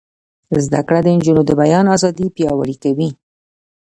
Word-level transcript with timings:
زده 0.65 0.81
کړه 0.87 0.99
د 1.03 1.07
نجونو 1.17 1.41
د 1.45 1.51
بیان 1.61 1.85
ازادي 1.95 2.27
پیاوړې 2.35 2.75
کوي. 2.83 3.09